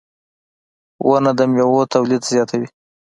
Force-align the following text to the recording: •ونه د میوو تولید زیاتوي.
•ونه 1.07 1.31
د 1.39 1.41
میوو 1.53 1.89
تولید 1.93 2.21
زیاتوي. 2.31 2.67